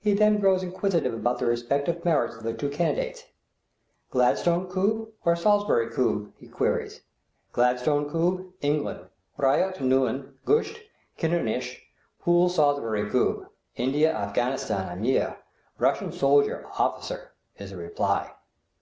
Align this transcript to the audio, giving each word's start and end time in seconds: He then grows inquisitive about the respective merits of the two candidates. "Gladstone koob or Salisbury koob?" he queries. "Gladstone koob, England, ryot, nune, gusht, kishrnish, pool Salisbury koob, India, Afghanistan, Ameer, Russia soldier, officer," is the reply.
He 0.00 0.12
then 0.12 0.38
grows 0.38 0.62
inquisitive 0.62 1.14
about 1.14 1.38
the 1.38 1.46
respective 1.46 2.04
merits 2.04 2.36
of 2.36 2.42
the 2.42 2.52
two 2.52 2.68
candidates. 2.68 3.24
"Gladstone 4.10 4.68
koob 4.68 5.12
or 5.24 5.34
Salisbury 5.34 5.86
koob?" 5.86 6.32
he 6.36 6.46
queries. 6.46 7.00
"Gladstone 7.52 8.10
koob, 8.10 8.52
England, 8.60 9.08
ryot, 9.38 9.76
nune, 9.80 10.34
gusht, 10.44 10.78
kishrnish, 11.16 11.86
pool 12.20 12.50
Salisbury 12.50 13.08
koob, 13.08 13.48
India, 13.76 14.14
Afghanistan, 14.14 14.92
Ameer, 14.92 15.38
Russia 15.78 16.12
soldier, 16.12 16.66
officer," 16.78 17.32
is 17.56 17.70
the 17.70 17.78
reply. 17.78 18.34